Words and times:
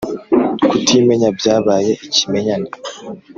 kutimenya 0.69 1.29
byabaye 1.37 1.91
ikimenyane 2.05 2.69